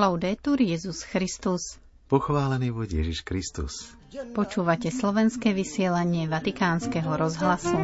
[0.00, 1.76] Laudetur Jezus Christus.
[2.08, 3.92] Pochválený buď Ježiš Kristus.
[4.32, 7.76] Počúvate slovenské vysielanie Vatikánskeho rozhlasu.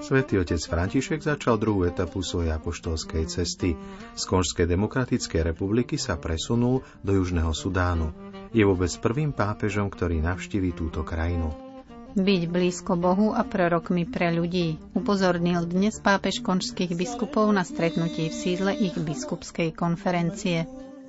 [0.00, 3.76] Svetý otec František začal druhú etapu svojej apoštolskej cesty.
[4.16, 8.16] Z Konžskej demokratickej republiky sa presunul do Južného Sudánu.
[8.56, 11.67] Je vôbec prvým pápežom, ktorý navštíví túto krajinu.
[12.16, 18.34] Byť blízko Bohu a prorokmi pre ľudí, upozornil dnes pápež konžských biskupov na stretnutí v
[18.34, 20.64] sídle ich biskupskej konferencie.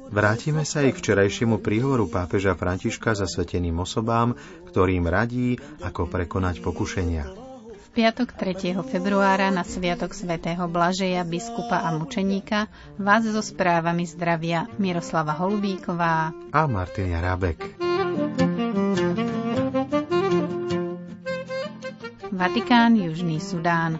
[0.09, 4.33] Vrátime sa aj k včerajšiemu príhovoru pápeža Františka zasveteným osobám,
[4.73, 7.49] ktorým radí, ako prekonať pokušenia
[7.99, 8.79] piatok 3.
[8.87, 16.61] februára na Sviatok svätého Blažeja, biskupa a mučeníka vás so správami zdravia Miroslava Holubíková a
[16.63, 17.88] Martina Rábek.
[22.39, 23.99] Vatikán, Južný Sudán.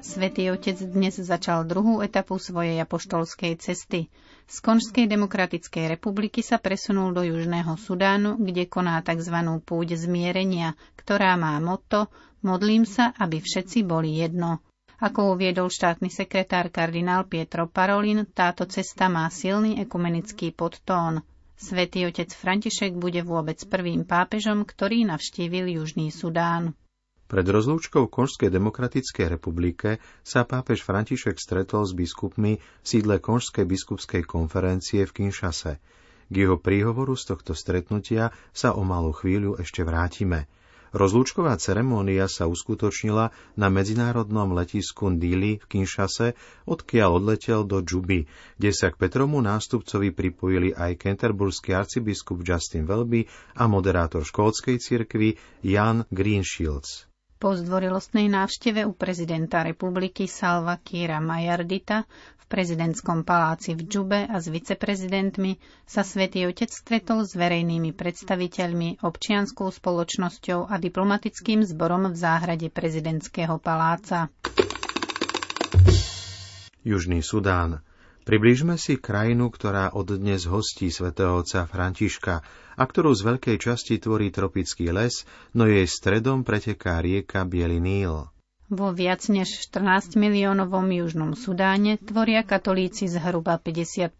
[0.00, 4.08] Svetý Otec dnes začal druhú etapu svojej apoštolskej cesty.
[4.48, 9.36] Z Konžskej demokratickej republiky sa presunul do Južného Sudánu, kde koná tzv.
[9.60, 12.08] púť zmierenia, ktorá má motto
[12.40, 14.64] Modlím sa, aby všetci boli jedno.
[15.04, 21.20] Ako uviedol štátny sekretár kardinál Pietro Parolin, táto cesta má silný ekumenický podtón.
[21.60, 26.72] Svetý otec František bude vôbec prvým pápežom, ktorý navštívil Južný Sudán.
[27.24, 34.22] Pred rozlúčkou Konžskej demokratickej republike sa pápež František stretol s biskupmi v sídle Konžskej biskupskej
[34.28, 35.80] konferencie v Kinšase.
[36.28, 40.44] K jeho príhovoru z tohto stretnutia sa o malú chvíľu ešte vrátime–
[40.94, 46.38] Rozlúčková ceremónia sa uskutočnila na medzinárodnom letisku Ndili v Kinshase,
[46.70, 48.30] odkiaľ odletel do Džuby,
[48.62, 53.26] kde sa k Petromu nástupcovi pripojili aj kenterburský arcibiskup Justin Welby
[53.58, 55.34] a moderátor škótskej cirkvi
[55.66, 57.10] Jan Greenshields.
[57.44, 62.08] Po zdvorilostnej návšteve u prezidenta republiky Salva Kira Majardita
[62.40, 69.04] v prezidentskom paláci v Džube a s viceprezidentmi sa svätý Otec stretol s verejnými predstaviteľmi,
[69.04, 74.32] občianskou spoločnosťou a diplomatickým zborom v záhrade prezidentského paláca.
[76.80, 77.84] Južný Sudán
[78.24, 82.40] Priblížme si krajinu, ktorá od dnes hostí svätého otca Františka
[82.72, 88.32] a ktorú z veľkej časti tvorí tropický les, no jej stredom preteká rieka Bielý Níl.
[88.72, 94.16] Vo viac než 14 miliónovom južnom Sudáne tvoria katolíci zhruba 50%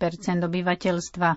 [0.52, 1.28] obyvateľstva.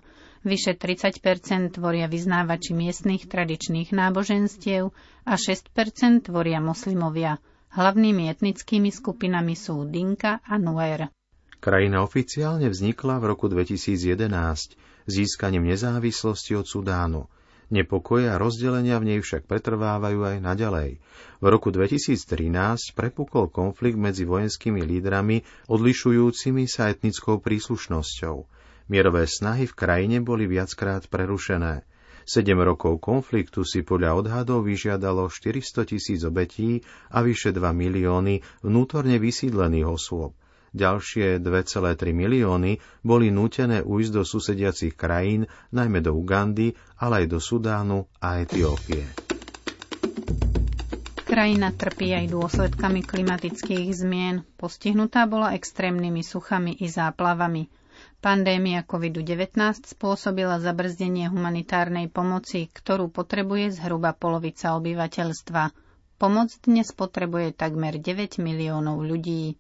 [0.44, 4.92] Vyše 30% tvoria vyznávači miestnych tradičných náboženstiev
[5.24, 5.72] a 6%
[6.28, 7.40] tvoria moslimovia.
[7.72, 11.08] Hlavnými etnickými skupinami sú Dinka a Nuer.
[11.58, 14.30] Krajina oficiálne vznikla v roku 2011
[15.10, 17.26] získaním nezávislosti od Sudánu.
[17.68, 21.04] Nepokoje a rozdelenia v nej však pretrvávajú aj naďalej.
[21.42, 28.36] V roku 2013 prepukol konflikt medzi vojenskými lídrami odlišujúcimi sa etnickou príslušnosťou.
[28.88, 31.84] Mierové snahy v krajine boli viackrát prerušené.
[32.24, 39.20] Sedem rokov konfliktu si podľa odhadov vyžiadalo 400 tisíc obetí a vyše 2 milióny vnútorne
[39.20, 40.38] vysídlených osôb.
[40.78, 47.40] Ďalšie 2,3 milióny boli nútené ujsť do susediacich krajín, najmä do Ugandy, ale aj do
[47.42, 49.02] Sudánu a Etiópie.
[51.28, 54.46] Krajina trpí aj dôsledkami klimatických zmien.
[54.56, 57.68] Postihnutá bola extrémnymi suchami i záplavami.
[58.22, 65.74] Pandémia COVID-19 spôsobila zabrzdenie humanitárnej pomoci, ktorú potrebuje zhruba polovica obyvateľstva.
[66.18, 69.58] Pomoc dnes potrebuje takmer 9 miliónov ľudí.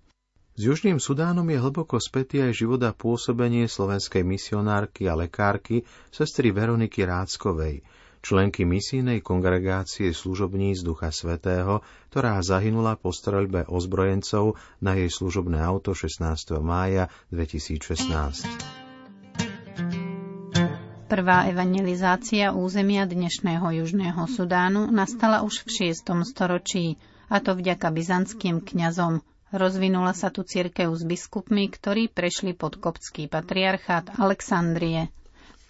[0.58, 6.50] S Južným Sudánom je hlboko spätý aj život a pôsobenie slovenskej misionárky a lekárky sestry
[6.50, 7.86] Veroniky Ráckovej,
[8.26, 15.94] členky misijnej kongregácie služobníc Ducha Svetého, ktorá zahynula po streľbe ozbrojencov na jej služobné auto
[15.94, 16.26] 16.
[16.58, 18.50] mája 2016.
[21.06, 26.02] Prvá evangelizácia územia dnešného Južného Sudánu nastala už v 6.
[26.26, 26.98] storočí,
[27.30, 33.32] a to vďaka byzantským kňazom Rozvinula sa tu cirkev s biskupmi, ktorí prešli pod koptský
[33.32, 35.08] patriarchát Alexandrie.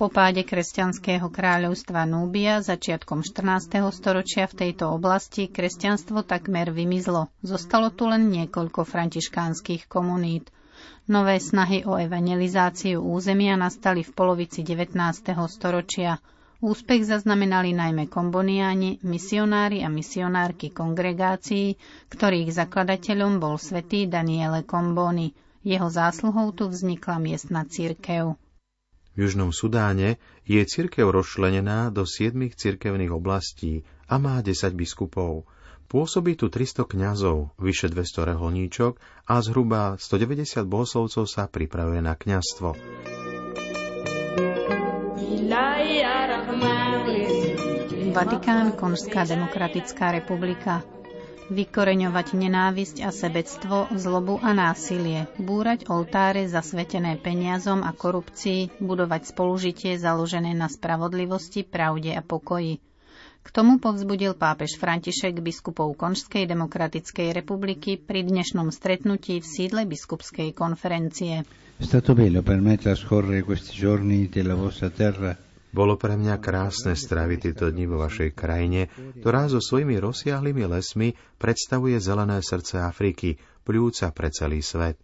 [0.01, 3.77] Po páde kresťanského kráľovstva Núbia začiatkom 14.
[3.93, 7.29] storočia v tejto oblasti kresťanstvo takmer vymizlo.
[7.45, 10.49] Zostalo tu len niekoľko františkánskych komunít.
[11.05, 14.97] Nové snahy o evangelizáciu územia nastali v polovici 19.
[15.53, 16.17] storočia–
[16.57, 21.77] Úspech zaznamenali najmä komboniáni, misionári a misionárky kongregácií,
[22.09, 25.37] ktorých zakladateľom bol svätý Daniele Komboni.
[25.61, 28.41] Jeho zásluhou tu vznikla miestna církev.
[29.13, 30.17] V Južnom Sudáne
[30.49, 35.45] je církev rozčlenená do siedmých cirkevných oblastí a má 10 biskupov.
[35.85, 38.97] Pôsobí tu 300 kňazov, vyše 200 reholníčok
[39.29, 42.69] a zhruba 190 bohoslovcov sa pripravuje na kňazstvo.
[48.17, 50.81] Vatikán, Konská demokratická republika.
[51.47, 59.95] Vykoreňovať nenávisť a sebectvo, zlobu a násilie, búrať oltáre zasvetené peniazom a korupcii, budovať spolužitie
[59.95, 62.81] založené na spravodlivosti, pravde a pokoji–
[63.47, 70.51] k tomu povzbudil pápež František biskupov Konžskej demokratickej republiky pri dnešnom stretnutí v sídle biskupskej
[70.51, 71.47] konferencie.
[75.75, 78.87] Bolo pre mňa krásne stráviť tieto dni vo vašej krajine,
[79.19, 83.35] ktorá so svojimi rozsiahlými lesmi predstavuje zelené srdce Afriky,
[83.67, 84.95] pľúca pre celý svet.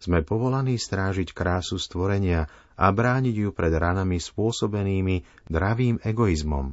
[0.00, 6.72] Sme povolaní strážiť krásu stvorenia a brániť ju pred ranami spôsobenými dravým egoizmom.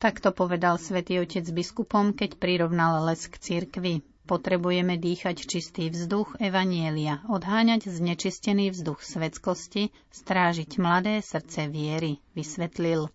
[0.00, 3.94] Takto povedal svätý Otec biskupom, keď prirovnal les k cirkvi.
[4.30, 13.10] Potrebujeme dýchať čistý vzduch Evanielia, odháňať znečistený vzduch svetskosti, strážiť mladé srdce viery, vysvetlil.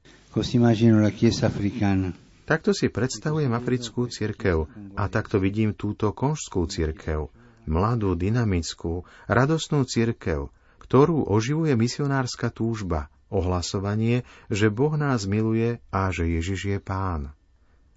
[2.44, 4.68] Takto si predstavujem africkú cirkev
[5.00, 7.32] a takto vidím túto konžskú cirkev.
[7.64, 10.52] Mladú, dynamickú, radostnú cirkev,
[10.84, 17.32] ktorú oživuje misionárska túžba– ohlasovanie, že Boh nás miluje a že Ježiš je Pán.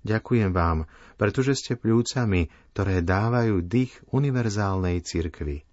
[0.07, 0.87] Ďakujem vám,
[1.19, 5.67] pretože ste pľúcami, ktoré dávajú dých univerzálnej cirkvi.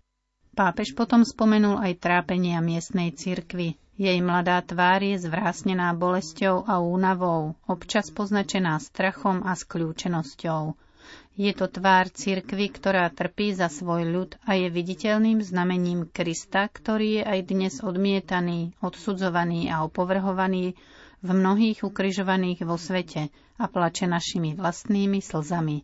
[0.56, 3.76] Pápež potom spomenul aj trápenia miestnej cirkvy.
[3.96, 10.76] Jej mladá tvár je zvrásnená bolesťou a únavou, občas poznačená strachom a skľúčenosťou.
[11.36, 17.20] Je to tvár cirkvy, ktorá trpí za svoj ľud a je viditeľným znamením Krista, ktorý
[17.20, 20.80] je aj dnes odmietaný, odsudzovaný a opovrhovaný
[21.26, 25.82] v mnohých ukryžovaných vo svete a plače našimi vlastnými slzami.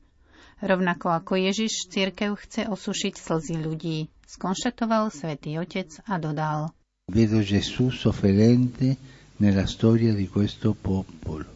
[0.62, 6.70] Rovnako ako Ježiš, cirkev chce osušiť slzy ľudí, skonštatoval svätý Otec a dodal.
[7.10, 8.94] Vedo Gesù sofferente
[9.42, 11.50] nella storia di questo popolo.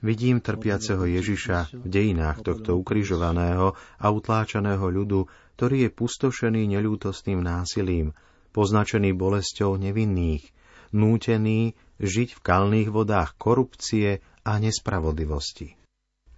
[0.00, 5.28] Vidím trpiaceho Ježiša v dejinách tohto ukrižovaného a utláčaného ľudu,
[5.60, 8.16] ktorý je pustošený neľútostným násilím,
[8.56, 10.48] poznačený bolesťou nevinných,
[10.96, 15.76] nútený žiť v kalných vodách korupcie a nespravodlivosti.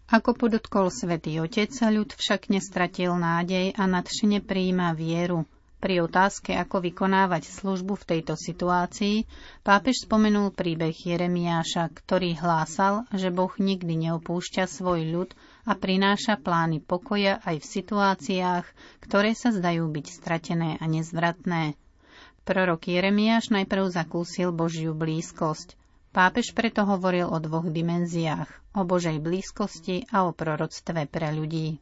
[0.09, 5.45] Ako podotkol svätý Otec, ľud však nestratil nádej a nadšene prijíma vieru–
[5.79, 9.31] pri otázke, ako vykonávať službu v tejto situácii,
[9.63, 15.31] pápež spomenul príbeh Jeremiáša, ktorý hlásal, že Boh nikdy neopúšťa svoj ľud
[15.63, 18.67] a prináša plány pokoja aj v situáciách,
[19.07, 21.79] ktoré sa zdajú byť stratené a nezvratné.
[22.49, 25.77] Prorok Jeremiáš najprv zakúsil Božiu blízkosť.
[26.17, 31.77] Pápež preto hovoril o dvoch dimenziách, o Božej blízkosti a o proroctve pre ľudí.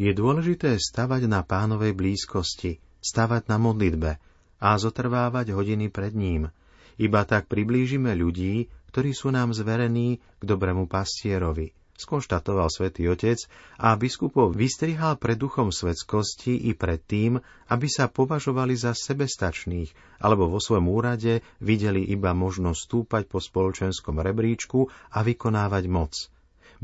[0.00, 4.16] Je dôležité stavať na pánovej blízkosti, stavať na modlitbe
[4.56, 6.48] a zotrvávať hodiny pred ním.
[6.96, 13.40] Iba tak priblížime ľudí, ktorí sú nám zverení k dobrému pastierovi, skonštatoval svätý Otec
[13.80, 17.40] a biskupov vystrihal pred duchom svetskosti i pred tým,
[17.72, 24.20] aby sa považovali za sebestačných alebo vo svojom úrade videli iba možnosť stúpať po spoločenskom
[24.20, 26.12] rebríčku a vykonávať moc.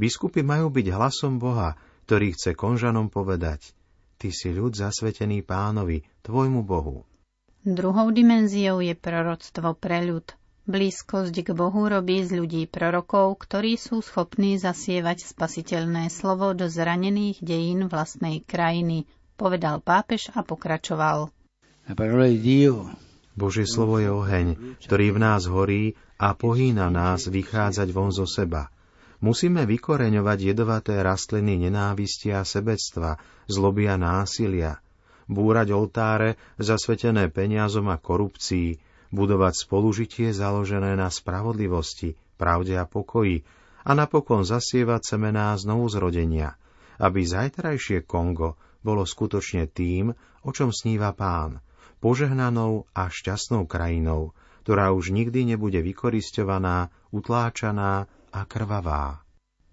[0.01, 1.77] Biskupy majú byť hlasom Boha,
[2.09, 3.69] ktorý chce konžanom povedať–
[4.21, 7.09] Ty si ľud zasvetený pánovi, tvojmu Bohu.
[7.65, 10.37] Druhou dimenziou je proroctvo pre ľud.
[10.71, 17.43] Blízkosť k Bohu robí z ľudí prorokov, ktorí sú schopní zasievať spasiteľné slovo do zranených
[17.43, 21.35] dejín vlastnej krajiny, povedal pápež a pokračoval.
[23.35, 28.71] Božie slovo je oheň, ktorý v nás horí a pohýna nás vychádzať von zo seba–
[29.21, 33.21] Musíme vykoreňovať jedovaté rastliny nenávisti a sebectva,
[33.53, 34.81] zloby a násilia,
[35.29, 43.43] búrať oltáre zasvetené peniazom a korupcii, budovať spolužitie založené na spravodlivosti, pravde a pokoji
[43.85, 46.57] a napokon zasievať semená znovu zrodenia,
[47.03, 51.61] aby zajtrajšie Kongo bolo skutočne tým, o čom sníva pán,
[52.01, 54.33] požehnanou a šťastnou krajinou,
[54.65, 59.21] ktorá už nikdy nebude vykoristovaná, utláčaná a krvavá.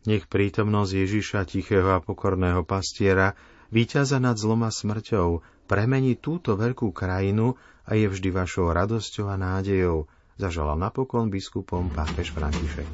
[0.07, 3.35] Nech prítomnosť Ježiša, tichého a pokorného pastiera,
[3.75, 9.35] víťaza nad zlom a smrťou, premení túto veľkú krajinu a je vždy vašou radosťou a
[9.35, 10.07] nádejou,
[10.39, 12.87] zažala napokon biskupom pápež František.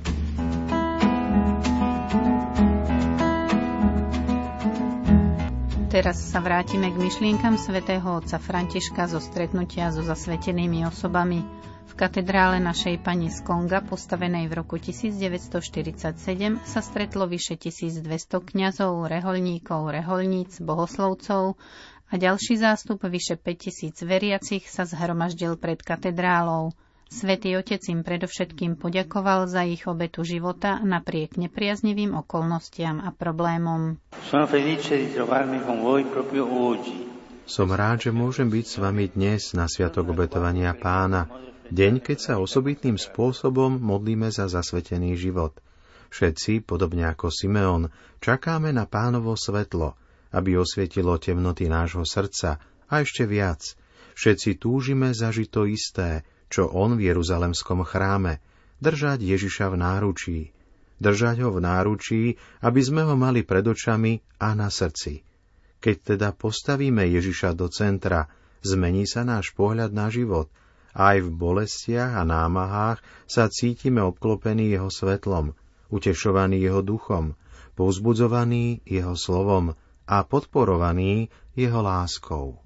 [5.93, 11.45] teraz sa vrátime k myšlienkam svätého otca Františka zo stretnutia so zasvetenými osobami.
[11.85, 16.17] V katedrále našej pani z Konga, postavenej v roku 1947,
[16.65, 18.09] sa stretlo vyše 1200
[18.41, 21.61] kňazov, reholníkov, reholníc, bohoslovcov
[22.09, 26.75] a ďalší zástup vyše 5000 veriacich sa zhromaždil pred katedrálou.
[27.13, 34.01] Svetý Otec im predovšetkým poďakoval za ich obetu života napriek nepriaznivým okolnostiam a problémom.
[37.43, 41.29] Som rád, že môžem byť s vami dnes na Sviatok obetovania pána,
[41.69, 45.53] deň, keď sa osobitným spôsobom modlíme za zasvetený život.
[46.09, 49.93] Všetci, podobne ako Simeon, čakáme na pánovo svetlo,
[50.33, 52.57] aby osvietilo temnoty nášho srdca
[52.89, 53.77] a ešte viac.
[54.13, 58.41] Všetci túžime zažiť to isté, čo on v Jeruzalemskom chráme,
[58.81, 60.39] držať Ježiša v náručí.
[61.01, 62.23] Držať ho v náručí,
[62.61, 65.25] aby sme ho mali pred očami a na srdci.
[65.81, 68.29] Keď teda postavíme Ježiša do centra,
[68.63, 70.47] zmení sa náš pohľad na život
[70.93, 75.57] aj v bolestiach a námahách sa cítime obklopení jeho svetlom,
[75.89, 77.33] utešovaní jeho duchom,
[77.73, 79.73] povzbudzovaní jeho slovom
[80.07, 82.63] a podporovaní jeho láskou.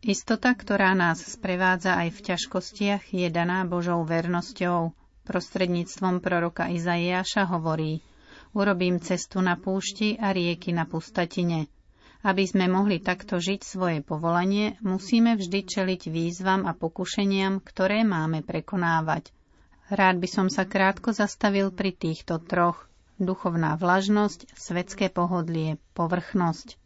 [0.00, 4.96] Istota, ktorá nás sprevádza aj v ťažkostiach, je daná Božou vernosťou.
[5.28, 8.00] Prostredníctvom proroka Izaiáša hovorí
[8.50, 11.70] Urobím cestu na púšti a rieky na pustatine.
[12.26, 18.42] Aby sme mohli takto žiť svoje povolanie, musíme vždy čeliť výzvam a pokušeniam, ktoré máme
[18.42, 19.30] prekonávať.
[19.86, 22.89] Rád by som sa krátko zastavil pri týchto troch.
[23.20, 26.80] Duchovná vlažnosť, svetské pohodlie, povrchnosť.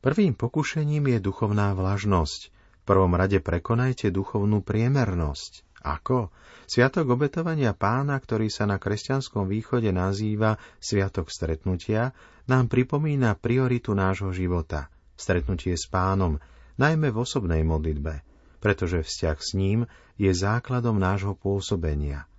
[0.00, 2.48] Prvým pokušením je duchovná vlažnosť.
[2.80, 5.68] V prvom rade prekonajte duchovnú priemernosť.
[5.84, 6.32] Ako?
[6.64, 12.16] Sviatok obetovania pána, ktorý sa na kresťanskom východe nazýva Sviatok stretnutia,
[12.48, 14.88] nám pripomína prioritu nášho života.
[15.12, 16.40] Stretnutie s pánom,
[16.80, 18.24] najmä v osobnej modlitbe,
[18.64, 19.84] pretože vzťah s ním
[20.16, 22.29] je základom nášho pôsobenia.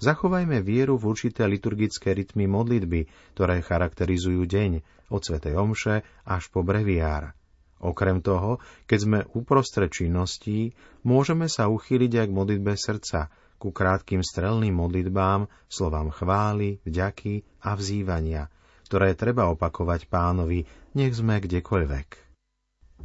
[0.00, 3.04] Zachovajme vieru v určité liturgické rytmy modlitby,
[3.36, 4.80] ktoré charakterizujú deň,
[5.12, 7.36] od Svetej Omše až po breviár.
[7.80, 10.72] Okrem toho, keď sme uprostred činností,
[11.04, 13.28] môžeme sa uchýliť aj k modlitbe srdca,
[13.60, 18.48] ku krátkým strelným modlitbám, slovám chvály, vďaky a vzývania,
[18.88, 20.64] ktoré treba opakovať pánovi,
[20.96, 22.29] nech sme kdekoľvek.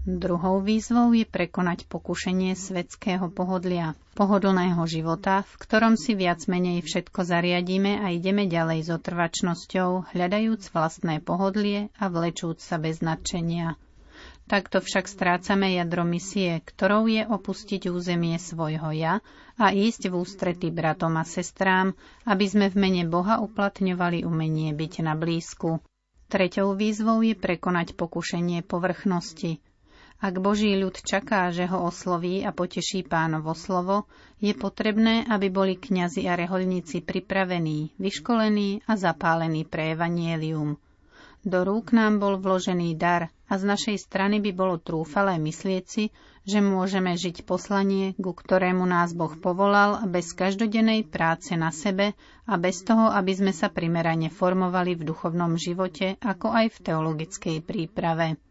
[0.05, 7.25] Druhou výzvou je prekonať pokušenie svetského pohodlia, pohodlného života, v ktorom si viac menej všetko
[7.25, 13.81] zariadíme a ideme ďalej s otrvačnosťou, hľadajúc vlastné pohodlie a vlečúc sa bez nadšenia.
[14.45, 19.25] Takto však strácame jadro misie, ktorou je opustiť územie svojho ja
[19.57, 21.97] a ísť v ústrety bratom a sestrám,
[22.29, 25.81] aby sme v mene Boha uplatňovali umenie byť na blízku.
[26.29, 29.65] Treťou výzvou je prekonať pokušenie povrchnosti,
[30.24, 34.07] ak Boží ľud čaká, že ho osloví a poteší pánovo slovo,
[34.39, 40.79] je potrebné, aby boli kňazi a reholníci pripravení, vyškolení a zapálení pre evanielium.
[41.45, 46.10] Do rúk nám bol vložený dar a z našej strany by bolo trúfalé myslieť si,
[46.41, 52.17] že môžeme žiť poslanie, ku ktorému nás Boh povolal bez každodennej práce na sebe
[52.50, 57.57] a bez toho, aby sme sa primerane formovali v duchovnom živote, ako aj v teologickej
[57.62, 58.41] príprave.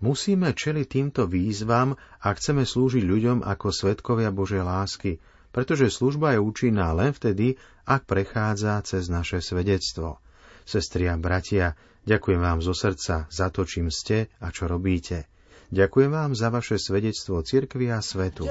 [0.00, 1.92] Musíme čeliť týmto výzvam
[2.24, 5.20] a chceme slúžiť ľuďom ako svetkovia Božej lásky,
[5.52, 10.16] pretože služba je účinná len vtedy, ak prechádza cez naše svedectvo.
[10.64, 11.76] Sestri a bratia,
[12.08, 15.28] ďakujem vám zo srdca za to, čím ste a čo robíte.
[15.70, 18.42] Ďakujem vám za vaše svedectvo cirkvi a svetu.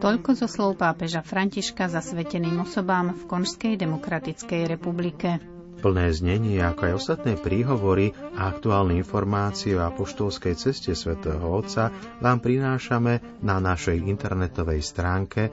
[0.00, 5.59] Toľko zo slov pápeža Františka zasveteným osobám v Konžskej demokratickej republike.
[5.80, 11.88] Plné znenie, ako aj ostatné príhovory a aktuálne informácie o apoštolskej ceste svätého Otca
[12.20, 15.48] vám prinášame na našej internetovej stránke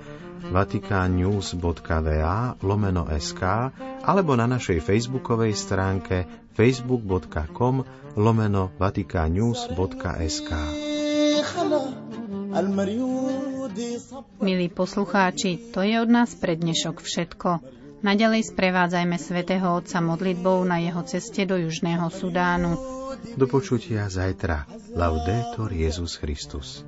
[0.52, 3.72] vatikannews.va lomeno sk
[4.04, 7.88] alebo na našej facebookovej stránke facebook.com
[8.20, 10.52] lomeno vatikannews.sk
[14.42, 17.77] Milí poslucháči, to je od nás pre dnešok všetko.
[17.98, 22.78] Naďalej sprevádzajme svätého Otca modlitbou na jeho ceste do Južného Sudánu.
[23.34, 24.70] Do počutia zajtra.
[24.94, 26.86] Laudetur Jezus Christus.